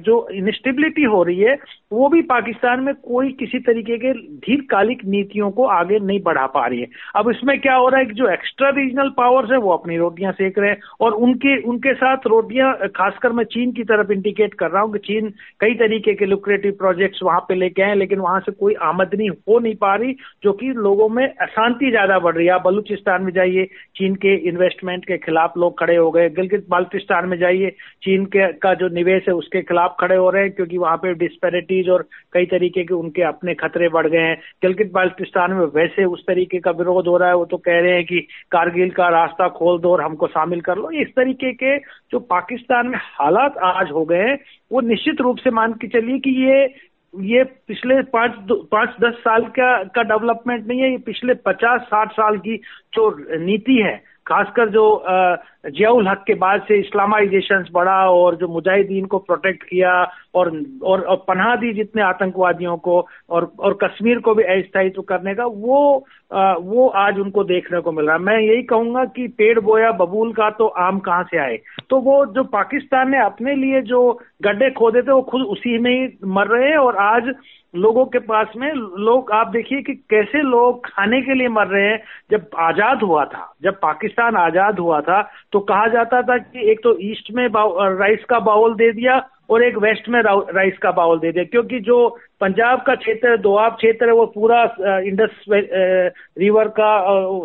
जो 0.00 0.16
इनस्टेबिलिटी 0.34 1.02
हो 1.04 1.22
रही 1.22 1.40
है, 1.40 1.54
वो 1.92 2.08
भी 2.08 2.22
पाकिस्तान 2.22 2.80
में 2.80 2.94
कोई 2.94 3.32
किसी 3.32 3.58
तरीके 3.60 3.96
के 3.98 4.12
दीर्घकालिक 4.46 5.04
नीतियों 5.06 5.50
को 5.50 5.64
आगे 5.70 5.98
नहीं 5.98 6.20
बढ़ा 6.22 6.46
पा 6.46 6.66
रही 6.66 6.80
है। 6.80 6.86
अब 7.16 7.30
इसमें 7.30 7.58
क्या 7.60 7.74
हो 7.74 7.88
रहा 7.88 8.00
है 8.00 8.06
कि 8.06 8.14
जो 8.14 8.28
एक्स्ट्रा 8.28 8.68
रीजनल 8.70 9.08
पावर्स 9.16 9.50
है, 9.50 9.58
वो 9.58 9.72
अपनी 9.72 9.96
रोटियाँ 9.96 10.32
सेक 10.32 10.58
रहे 10.58 10.70
हैं 10.70 10.80
और 11.00 11.12
उनके 11.12 11.56
उनके 11.62 11.94
साथ 11.94 12.26
रोटियाँ, 12.26 12.72
खासकर 12.88 13.32
मैं 13.32 13.44
चीन 13.46 13.72
की 13.72 13.84
तरफ़ 13.84 14.12
इंडिकेट 14.12 14.54
कर 14.54 14.70
रहा 14.70 14.82
हूँ 14.82 14.92
कि 14.92 14.98
चीन 15.00 15.28
कई 15.60 15.74
तरीके 15.76 16.14
के 16.14 16.26
लुक्रेटिव 16.26 16.72
प्रोजेक्ट्स 16.78 17.22
वहाँ 17.22 17.40
पे 17.40 17.54
लेके 17.54 17.82
आए 17.82 17.94
लेकिन 17.94 18.18
वहाँ 18.20 18.40
से 18.40 18.52
कोई 18.54 18.74
आमदनी 18.82 19.26
हो 19.26 19.58
नहीं 19.58 19.74
पा 19.76 19.94
रही, 19.94 20.16
जो 20.42 20.52
कि 20.52 20.72
लोगों 20.78 21.08
में 21.08 21.24
अशांति 21.26 21.90
ज़्यादा 21.90 22.18
बढ़ 22.18 22.36
रही 22.36 22.46
है। 22.46 22.52
आप 22.52 22.62
बलूचिस्तान 22.64 23.22
में 23.22 23.32
जाइए, 23.32 23.64
चीन 23.96 24.14
के 24.16 24.34
इन्वेस्टमेंट 24.48 25.04
के 25.04 25.18
खिलाफ 25.18 25.58
लोग 25.58 25.78
खड़े 25.80 25.96
हो 25.96 26.10
गए। 26.10 26.28
गिलगित 26.30 26.66
बाल्टिस्तान 26.70 27.08
पाकिस्तान 27.10 27.28
में 27.28 27.38
जाइए, 27.38 27.70
चीन 28.02 28.24
के, 28.26 28.46
का 28.54 28.74
जो 28.74 28.88
निवेश 28.90 29.24
है 29.28 29.34
उसके 29.34 29.62
खिलाफ 29.62 29.96
खड़े 30.00 30.16
हो 30.16 30.28
रहे 30.30 30.42
हैं, 30.42 30.52
क्योंकि 30.52 30.78
वहाँ 30.78 30.96
पे 30.96 31.14
डिस्पेरिटीज 31.16 31.88
और 31.88 32.02
कई 32.32 32.46
तरीके 32.46 32.84
के 32.84 32.94
उनके 32.94 33.22
अपने 33.22 33.54
खतरे 33.54 33.88
बढ़ 33.88 34.06
गए 34.06 34.20
हैं। 34.20 34.36
गिलगित 34.62 34.92
बाल्टिस्तान 34.92 35.52
में 35.52 35.64
वैसे 35.74 36.04
उस 36.06 36.22
तरीके 36.26 36.58
का 36.58 36.70
विरोध 36.72 37.08
हो 37.08 37.16
रहा 37.16 37.28
है, 37.28 37.36
वो 37.36 37.44
तो 37.44 37.56
कह 37.58 37.80
रहे 37.80 37.94
हैं 37.94 38.04
कि 38.04 38.20
कारगिल 38.52 38.90
का 38.90 39.08
रास्ता 39.10 39.48
खोल 39.48 39.80
दो 39.80 39.92
और 39.92 40.02
हमको 40.02 40.26
शामिल 40.28 40.60
कर 40.60 40.76
लो। 40.76 40.90
इस 41.02 41.08
तरीके 41.16 41.52
के 41.54 41.78
जो 42.12 42.18
पाकिस्तान 42.30 42.86
में 42.86 42.98
हालात 42.98 43.58
आज 43.64 43.90
हो 43.90 44.04
गए 44.04 44.28
हैं, 44.28 44.38
वो 44.72 44.80
निश्चित 44.82 45.20
रूप 45.20 45.38
से 45.38 45.50
मान 45.50 45.72
के 45.72 45.88
चलिए 45.90 46.18
कि 46.18 46.30
ये 46.44 46.90
ये 47.14 47.42
पिछले 47.68 47.94
पाँच 48.12 48.32
पाँच 48.70 48.88
दस 49.00 49.14
साल 49.20 49.44
का 49.50 49.72
का 49.84 50.02
डेवलपमेंट 50.04 50.66
नहीं 50.66 50.80
है, 50.80 50.90
ये 50.90 50.98
पिछले 50.98 51.34
पचास 51.46 51.80
साठ 51.82 52.12
साल 52.12 52.36
की 52.38 52.56
जो 52.94 53.10
नीति 53.38 53.76
है, 53.76 53.96
खासकर 54.26 54.68
जो 54.68 54.84
जियाउल 55.64 56.08
हक 56.08 56.22
के 56.26 56.34
बाद 56.34 56.60
से 56.68 56.78
इस्लामाइजेशन 56.80 57.64
बढ़ा 57.72 57.98
और 58.10 58.36
जो 58.36 58.48
मुजाहिदीन 58.48 59.06
को 59.06 59.18
प्रोटेक्ट 59.18 59.62
किया 59.62 59.92
और 60.34 60.50
और, 60.82 61.00
और 61.00 61.16
पनाह 61.28 61.54
दी 61.56 61.72
जितने 61.74 62.02
आतंकवादियों 62.02 62.76
को 62.78 63.06
और 63.30 63.50
और 63.58 63.78
कश्मीर 63.82 64.18
को 64.18 64.34
भी 64.34 64.42
अस्थायित्व 64.44 65.02
करने 65.02 65.34
का 65.34 65.46
वो 65.46 66.06
आ, 66.32 66.54
वो 66.54 66.86
आज 66.88 67.18
उनको 67.18 67.44
देखने 67.44 67.80
को 67.80 67.92
मिल 67.92 68.06
रहा 68.06 68.16
है। 68.16 68.22
मैं 68.22 68.38
यही 68.38 68.62
कहूँगा 68.62 69.04
कि 69.06 69.26
पेड़ 69.38 69.58
बोया 69.60 69.90
बबूल 69.92 70.32
का 70.32 70.50
तो 70.50 70.66
आम 70.80 70.98
कहाँ 70.98 71.22
से 71.24 71.38
आए? 71.38 71.56
तो 71.90 71.98
वो 72.00 72.24
जो 72.26 72.44
पाकिस्तान 72.50 73.10
ने 73.10 73.24
अपने 73.24 73.54
लिए 73.56 73.80
जो 73.82 74.02
गड्ढे 74.42 74.70
खोदे 74.70 75.02
थे 75.02 75.12
वो 75.12 75.22
खुद 75.22 75.42
उसी 75.48 75.78
में 75.78 75.90
ही 75.90 76.08
मर 76.26 76.46
रहे 76.46 76.68
हैं 76.70 76.76
और 76.78 76.96
आज 76.96 77.32
लोगों 77.74 78.04
के 78.04 78.18
पास 78.18 78.52
में 78.56 78.72
लोग 78.74 79.30
आप 79.32 79.48
देखिए 79.48 79.80
कि 79.82 79.94
कैसे 80.10 80.42
लोग 80.42 80.86
खाने 80.86 81.20
के 81.22 81.34
लिए 81.34 81.48
मर 81.48 81.66
रहे 81.66 81.88
हैं। 81.88 82.02
जब 82.30 82.46
आज़ाद 82.58 83.02
हुआ 83.02 83.24
था 83.24 83.52
जब 83.62 83.78
पाकिस्तान 83.82 84.36
आज़ाद 84.36 84.78
हुआ 84.78 85.00
था 85.00 85.20
तो 85.52 85.60
कहा 85.60 85.86
जाता 85.88 86.22
था 86.22 86.36
कि 86.38 86.70
एक 86.70 86.80
तो 86.82 86.96
ईस्ट 87.02 87.30
में 87.34 87.46
राइस 87.54 88.24
का 88.30 88.38
बाउल 88.40 88.74
दे 88.74 88.90
दिया 88.92 89.22
और 89.50 89.62
एक 89.64 89.76
वेस्ट 89.82 90.08
में 90.08 90.20
राइस 90.22 90.76
का 90.78 90.90
बाउल 90.90 91.18
दे 91.18 91.30
दिया। 91.32 91.44
क्योंकि 91.44 91.78
जो 91.80 91.96
पंजाब 92.40 92.82
का 92.86 92.94
क्षेत्र 92.94 93.30
है 93.30 93.38
दोआब 93.38 93.72
क्षेत्र 93.72 94.06
है 94.06 94.12
वो 94.14 94.26
पूरा 94.34 94.62
इंडस 95.06 95.44
रिवर 96.38 96.68
का 96.78 96.90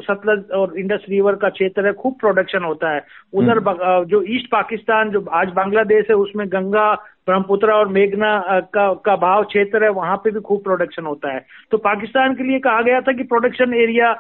सतलज 0.04 0.52
और 0.52 0.78
इंडस 0.80 1.06
रिवर 1.10 1.36
का 1.36 1.50
क्षेत्र 1.50 1.86
है 1.86 1.94
खूब 1.94 2.16
प्रोडक्शन 2.20 2.64
होता 2.64 2.94
है। 2.94 3.02
उधर 3.34 3.58
हम्म। 3.60 4.04
जो 4.06 4.22
ईस्ट 4.36 4.52
पाकिस्तान 4.52 5.10
जो 5.12 5.26
आज 5.34 5.50
बांग्लादेश 5.56 6.06
है 6.10 6.16
उसमें 6.16 6.48
गंगा 6.48 6.94
ब्रह्मपुत्रा 7.28 7.76
और 7.76 7.88
मेघना 7.88 8.38
का 8.74 8.94
का 9.06 9.16
भाव 9.18 9.44
क्षेत्र 9.44 9.84
है 9.84 9.90
वहाँ 9.92 10.18
पे 10.18 10.32
भी 10.32 10.40
खूब 10.40 10.64
प्रोडक्शन 10.64 11.06
होता 11.06 11.34
है। 11.34 11.46
तो 11.72 11.78
पाकिस्तान 11.78 12.36
के 12.36 12.44
लिए 12.44 12.60
कहा 12.60 12.82
गया 12.82 13.02
था 13.02 13.14
कि 13.14 13.24
प्रोडक्शन 13.24 13.74
एरिया 13.74 14.14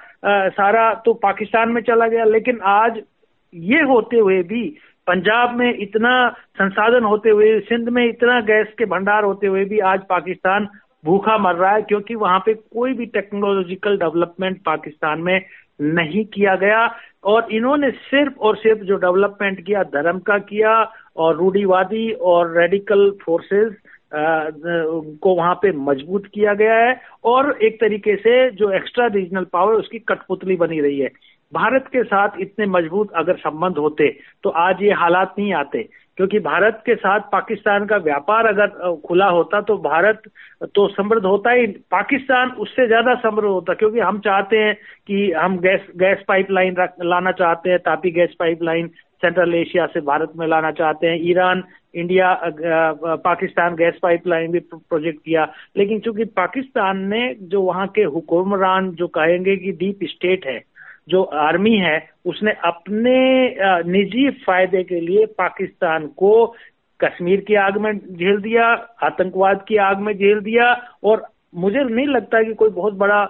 सारा 0.57 0.93
तो 1.05 1.13
पाकिस्तान 1.23 1.69
में 1.69 1.81
चला 1.81 2.07
गया 2.07 2.23
लेकिन 2.25 2.59
आज 2.71 3.01
ये 3.55 3.81
होते 3.83 4.17
हुए 4.17 4.41
भी, 4.43 4.63
पंजाब 5.07 5.55
में 5.57 5.73
इतना 5.73 6.29
संसाधन 6.55 7.03
होते 7.03 7.29
हुए, 7.29 7.59
सिंध 7.59 7.89
में 7.89 8.05
इतना 8.05 8.39
गैस 8.41 8.73
के 8.77 8.85
भंडार 8.85 9.23
होते 9.23 9.47
हुए 9.47 9.65
भी 9.65 9.79
आज 9.79 10.01
पाकिस्तान 10.09 10.67
भूखा 11.03 11.37
मर 11.37 11.55
रहा 11.55 11.71
है, 11.71 11.81
क्योंकि 11.81 12.15
वहाँ 12.15 12.39
पे 12.39 12.53
कोई 12.53 12.93
भी 12.93 13.05
टेक्नोलॉजिकल 13.07 13.97
डेवलपमेंट 13.97 14.57
पाकिस्तान 14.65 15.21
में 15.21 15.39
नहीं 15.81 16.25
किया 16.25 16.55
गया। 16.55 16.85
और 17.23 17.51
इन्होंने 17.51 17.89
सिर्फ़ 17.91 18.39
और 18.39 18.55
सिर्फ़ 18.55 18.81
जो 18.81 18.95
डेवलपमेंट 18.95 19.65
किया, 19.65 19.83
धर्म 19.83 20.19
का 20.19 20.37
किया 20.39 20.73
और 21.17 21.35
रूढ़ीवादी 21.35 22.11
और 22.11 22.57
रेडिकल 22.57 23.09
फोर्सेस 23.21 23.73
को 24.13 25.35
वहाँ 25.35 25.53
पे 25.55 25.71
मज़बूत 25.71 26.25
किया 26.33 26.53
गया 26.53 26.75
है। 26.77 26.99
और 27.23 27.57
एक 27.61 27.79
तरीके 27.81 28.15
से 28.15 28.49
जो 28.51 28.71
एक्स्ट्रा 28.71 29.07
रीजनल 29.07 29.45
पावर 29.53 29.73
उसकी 29.73 29.99
कठपुतली 29.99 30.55
बनी 30.55 30.79
रही 30.79 30.99
है। 30.99 31.09
भारत 31.55 31.85
के 31.87 32.03
साथ 32.05 32.39
इतने 32.41 32.65
मज़बूत 32.67 33.11
अगर 33.15 33.37
संबंध 33.37 33.77
होते 33.77 34.09
तो 34.43 34.49
आज 34.61 34.81
ये 34.83 34.91
हालात 34.93 35.35
नहीं 35.39 35.53
आते। 35.55 35.87
क्योंकि 36.17 36.39
भारत 36.39 36.81
के 36.85 36.95
साथ 36.95 37.19
पाकिस्तान 37.31 37.85
का 37.85 37.97
व्यापार 37.99 38.45
अगर 38.45 38.67
खुला 39.07 39.25
होता 39.27 39.59
तो 39.61 39.77
भारत 39.79 40.21
तो 40.75 40.87
समृद्ध 40.89 41.25
होता 41.25 41.51
ही, 41.51 41.65
पाकिस्तान 41.67 42.51
उससे 42.57 42.85
ज़्यादा 42.87 43.15
समृद्ध 43.21 43.47
होता, 43.47 43.73
क्योंकि 43.73 43.99
हम 43.99 44.19
चाहते 44.19 44.57
हैं 44.57 44.75
कि 45.07 45.31
हम 45.33 45.57
गैस 45.59 45.81
गैस 45.95 46.23
पाइपलाइन 46.27 46.75
लाना 47.03 47.31
चाहते 47.33 47.69
हैं, 47.69 47.79
TAPI 47.79 48.11
gas 48.11 48.35
pipeline 48.39 48.87
Central 49.23 49.53
Asia 49.55 49.85
से 49.87 50.01
भारत 50.01 50.31
में 50.37 50.45
लाना 50.47 50.71
चाहते 50.73 51.07
हैं, 51.07 51.19
Iran, 51.21 51.63
India 51.95 52.33
Pakistan 53.25 53.75
gas 53.75 53.99
pipeline 54.01 54.51
भी 54.51 54.59
प्रोजेक्ट 54.61 55.19
किया। 55.19 55.47
लेकिन 55.77 55.99
चूँकि 55.99 56.25
पाकिस्तान 56.35 56.97
ने 57.07 57.23
जो 57.43 57.61
वहाँ 57.61 57.87
के 57.95 58.03
हुक्मरान 58.05 58.89
जो 58.93 59.07
कहेंगे 59.09 59.55
कि 59.57 59.71
डीप 59.73 59.99
स्टेट 60.09 60.45
है 60.45 60.57
जो 61.07 61.21
आर्मी 61.39 61.75
है, 61.75 61.97
उसने 62.25 62.51
अपने 62.65 63.17
निजी 63.87 64.29
फ़ायदे 64.45 64.83
के 64.83 64.99
लिए 65.01 65.25
पाकिस्तान 65.37 66.07
को 66.17 66.45
कश्मीर 66.99 67.39
की 67.47 67.55
आग 67.57 67.77
में 67.77 67.91
झेल 67.93 68.37
दिया, 68.41 68.65
आतंकवाद 69.03 69.65
की 69.67 69.77
आग 69.83 69.99
में 69.99 70.13
झेल 70.13 70.39
दिया 70.41 70.73
और 71.03 71.25
मुझे 71.55 71.83
नहीं 71.85 72.07
लगता 72.07 72.41
कि 72.43 72.53
कोई 72.53 72.69
बहुत 72.71 72.93
बड़ा 72.95 73.23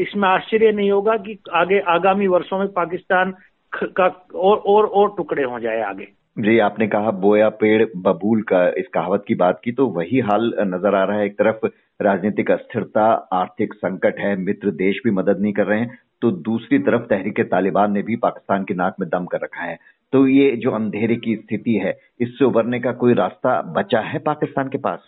इसमें 0.00 0.28
आश्चर्य 0.28 0.72
नहीं 0.72 0.90
होगा 0.90 1.16
कि 1.16 1.38
आगे, 1.54 1.78
आगामी 1.80 2.26
वर्षों 2.26 2.58
में 2.58 2.68
पाकिस्तान 2.72 3.34
का 3.72 4.06
और 4.34 4.56
और 4.56 4.86
और 4.86 5.14
टुकड़े 5.16 5.42
हो 5.42 5.58
जाए 5.60 5.80
आगे। 5.82 6.06
जी, 6.38 6.58
आपने 6.58 6.86
कहा 6.86 7.10
बोया 7.20 7.48
पेड़ 7.50 7.84
बबूल 7.96 8.42
का, 8.42 8.66
इस 8.68 8.86
कहावत 8.94 9.24
की 9.28 9.34
बात 9.34 9.60
की 9.64 9.72
तो 9.72 9.86
वही 9.88 10.20
हाल 10.20 10.52
नज़र 10.64 10.94
आ 10.94 11.04
रहा 11.04 11.18
है। 11.18 11.26
एक 11.26 11.34
तरफ़ 11.34 11.66
राजनीतिक 12.00 12.50
अस्थिरता, 12.50 13.04
आर्थिक 13.32 13.74
संकट 13.74 14.18
है, 14.18 14.34
मित्र 14.36 14.70
देश 14.72 15.00
भी 15.04 15.10
मदद 15.10 15.40
नहीं 15.40 15.52
कर 15.52 15.66
रहे 15.66 15.80
हैं। 15.80 15.98
तो 16.22 16.30
दूसरी 16.30 16.78
तरफ़ 16.78 17.02
तहरीक 17.02 17.40
तालिबान 17.40 17.92
ने 17.92 18.02
भी 18.02 18.16
पाकिस्तान 18.16 18.64
की 18.64 18.74
नाक 18.74 18.94
में 19.00 19.08
दम 19.08 19.24
कर 19.24 19.38
रखा 19.44 19.62
है। 19.62 19.78
तो 20.12 20.26
ये 20.28 20.56
जो 20.56 20.70
अंधेरे 20.70 21.16
की 21.16 21.36
स्थिति 21.36 21.74
है 21.74 21.98
इससे 22.20 22.44
उबरने 22.44 22.80
का 22.80 22.92
कोई 22.92 23.14
रास्ता 23.14 23.62
बचा 23.62 24.00
है 24.00 24.18
पाकिस्तान 24.18 24.68
के 24.68 24.78
पास? 24.78 24.98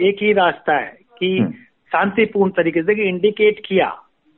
एक 0.00 0.16
ही 0.22 0.32
रास्ता 0.32 0.76
है 0.76 0.98
कि 1.18 1.38
हम्म। 1.38 1.50
शांतिपूर्ण 1.92 2.50
तरीके 2.50 2.82
से 2.82 3.08
इंडिकेट 3.08 3.60
किया। 3.66 3.88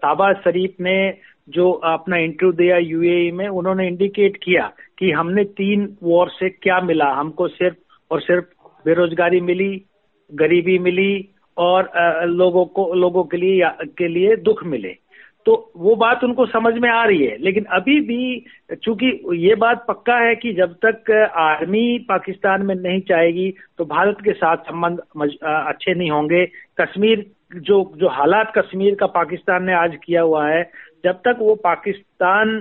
ताबा 0.03 0.33
शरीफ 0.33 0.75
ने 0.81 1.15
जो 1.49 1.71
अपना 1.71 2.17
इंटरव्यू 2.17 2.53
दिया 2.53 2.77
यूएई 2.79 3.31
में 3.31 3.49
उन्होंने 3.49 3.87
इंडिकेट 3.89 4.37
किया 4.37 4.73
कि 4.99 5.11
हमने 5.11 5.45
तीन 5.45 5.97
वॉर 6.03 6.29
से 6.31 6.49
क्या 6.51 6.81
मिला। 6.81 7.13
हमको 7.13 7.49
सिर्फ़ 7.49 7.77
और 8.11 8.21
सिर्फ़ 8.21 8.45
बेरोजगारी 8.85 9.41
मिली 9.41 9.85
गरीबी 10.35 10.79
मिली 10.79 11.29
और 11.57 11.91
लोगों 12.27 12.65
को 12.67 12.95
लोगों 12.95 13.25
के 13.25 13.37
लिए 13.37 13.71
के 13.99 14.09
लिए 14.09 14.37
दुख 14.37 14.65
मिले। 14.65 14.97
तो 15.49 15.73
वो 15.77 15.97
बात 15.97 16.25
उनको 16.25 16.47
समझ 16.47 16.75
में 16.75 16.91
आ 16.91 17.05
रही 17.05 17.25
है। 17.25 17.37
लेकिन 17.39 17.65
अभी 17.65 18.01
भी 18.01 18.45
चूँकि 18.75 19.07
ये 19.37 19.55
बात 19.55 19.85
पक्का 19.89 20.17
है 20.19 20.35
कि 20.37 20.53
जब 20.55 20.75
तक 20.85 21.11
आर्मी 21.39 21.99
पाकिस्तान 22.09 22.63
में 22.63 22.75
नहीं 22.75 23.01
चाहेगी 23.01 23.51
तो 23.79 23.85
भारत 23.87 24.19
के 24.25 24.33
साथ 24.33 24.57
संबंध 24.69 24.99
अच्छे 24.99 25.95
नहीं 25.95 26.11
होंगे। 26.11 26.45
कश्मीर 26.81 27.25
जो 27.57 27.81
जो 27.97 28.09
हालात 28.09 28.53
कश्मीर 28.57 28.95
का 28.95 29.07
पाकिस्तान 29.07 29.65
ने 29.65 29.75
आज 29.75 29.97
किया 30.05 30.23
हुआ 30.23 30.49
है, 30.49 30.63
जब 31.05 31.21
तक 31.25 31.37
वो 31.41 31.55
पाकिस्तान 31.55 32.57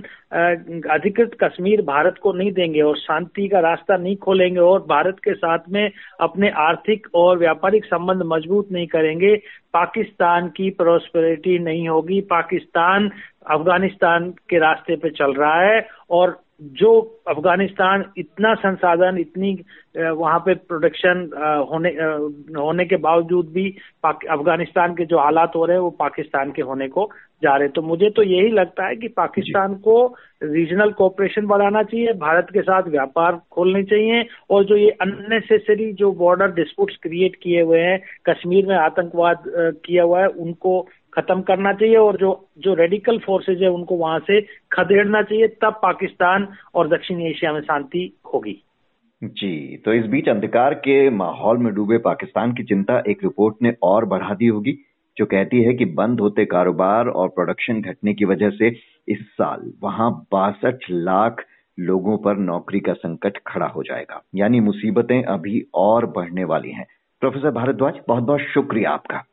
अधिकृत 0.91 1.31
कश्मीर 1.43 1.81
भारत 1.81 2.15
को 2.23 2.33
नहीं 2.33 2.51
देंगे 2.51 2.81
और 2.81 2.97
शांति 2.97 3.47
का 3.47 3.59
रास्ता 3.59 3.97
नहीं 3.97 4.15
खोलेंगे 4.17 4.59
और 4.59 4.79
भारत 4.89 5.19
के 5.23 5.33
साथ 5.33 5.69
में 5.69 5.89
अपने 6.21 6.49
आर्थिक 6.59 7.07
और 7.15 7.37
व्यापारिक 7.37 7.85
संबंध 7.85 8.21
मज़बूत 8.25 8.71
नहीं 8.71 8.87
करेंगे, 8.87 9.35
पाकिस्तान 9.73 10.47
की 10.47 10.69
प्रोस्पेरिटी 10.71 11.57
नहीं 11.59 11.87
होगी। 11.89 12.21
पाकिस्तान 12.29 13.09
अफ़गानिस्तान 13.49 14.29
के 14.49 14.59
रास्ते 14.59 14.95
पे 14.95 15.09
चल 15.09 15.33
रहा 15.33 15.61
है 15.61 15.87
और 16.11 16.39
जो 16.79 16.89
अफ़गानिस्तान 17.27 18.03
इतना 18.17 18.53
संसाधन 18.55 19.17
इतनी 19.17 19.51
वहाँ 19.97 20.39
पे 20.39 20.53
प्रोडक्शन 20.69 21.29
होने 21.71 21.89
होने 22.59 22.85
के 22.85 22.95
बावजूद 22.97 23.49
भी 23.53 23.69
अफ़गानिस्तान 24.05 24.93
के 24.95 25.05
जो 25.05 25.19
हालात 25.19 25.55
हो 25.55 25.65
रहे 25.65 25.75
हैं 25.77 25.81
वो 25.83 25.89
पाकिस्तान 25.99 26.51
के 26.51 26.61
होने 26.61 26.87
को 26.87 27.09
जा 27.43 27.55
रहे 27.57 27.67
तो 27.67 27.81
मुझे 27.81 28.09
तो 28.09 28.23
यही 28.23 28.49
लगता 28.49 28.87
है 28.87 28.95
कि 28.95 29.07
पाकिस्तान 29.07 29.73
को 29.77 29.95
रीजनल 30.43 30.91
कोऑपरेशन 30.91 31.45
बढ़ाना 31.47 31.83
चाहिए 31.83 32.13
भारत 32.17 32.47
के 32.53 32.61
साथ 32.61 32.89
व्यापार 32.89 33.39
खोलने 33.51 33.83
चाहिए 33.83 34.25
और 34.49 34.63
जो 34.65 34.75
ये 34.75 34.89
अननेसेसरी 35.01 35.91
जो 35.93 36.11
बॉर्डर 36.11 36.51
डिस्प्यूट्स 36.51 36.95
क्रिएट 37.03 37.35
किए 37.35 37.61
हुए 37.61 37.79
हैं 37.79 37.99
कश्मीर 38.29 38.65
में 38.65 38.75
आतंकवाद 38.75 39.43
किया 39.85 40.03
हुआ 40.03 40.21
है 40.21 40.27
उनको 40.27 40.79
खत्म 41.17 41.41
करना 41.41 41.73
चाहिए 41.73 41.95
और 41.95 42.17
जो 42.17 42.31
जो 42.57 42.73
रेडिकल 42.73 43.17
फोर्सेज 43.17 43.61
है, 43.63 43.69
उनको 43.69 43.95
वहाँ 43.95 44.19
से 44.19 44.41
खदेड़ना 44.71 45.21
चाहिए, 45.21 45.47
तब 45.47 45.79
पाकिस्तान 45.83 46.47
और 46.75 46.87
दक्षिण 46.87 47.21
एशिया 47.21 47.53
में 47.53 47.61
शांति 47.61 48.11
होगी। 48.33 48.61
जी 49.21 49.77
तो 49.85 49.93
इस 49.93 50.05
बीच 50.05 50.29
अंधकार 50.29 50.73
के 50.73 51.09
माहौल 51.09 51.57
में 51.57 51.73
डूबे 51.73 51.97
पाकिस्तान 51.97 52.53
की 52.53 52.63
चिंता 52.63 53.01
एक 53.07 53.23
रिपोर्ट 53.23 53.55
ने 53.61 53.73
और 53.83 54.05
बढ़ा 54.05 54.33
दी 54.33 54.47
होगी, 54.47 54.77
जो 55.17 55.25
कहती 55.25 55.61
है 55.63 55.73
कि 55.73 55.85
बंद 55.85 56.19
होते 56.19 56.45
कारोबार 56.45 57.07
और 57.07 57.27
प्रोडक्शन 57.27 57.81
घटने 57.81 58.13
की 58.13 58.25
वजह 58.25 58.49
से 58.49 58.67
इस 59.07 59.21
साल 59.31 59.71
वहाँ 59.83 60.11
बासठ 60.31 60.85
लाख 60.89 61.43
लोगों 61.77 62.17
पर 62.17 62.37
नौकरी 62.37 62.79
का 62.79 62.93
संकट 62.93 63.37
खड़ा 63.47 63.65
हो 63.65 63.83
जाएगा। 63.83 64.21
यानी 64.35 64.59
मुसीबतें 64.59 65.23
अभी 65.23 65.65
और 65.73 66.05
बढ़ने 66.05 66.43
वाली 66.43 66.71
हैं। 66.71 66.85
प्रोफेसर 67.21 67.51
भारद्वाज 67.51 67.99
बहुत 68.07 68.23
बहुत 68.23 68.41
शुक्रिया 68.53 68.91
आपका। 68.91 69.23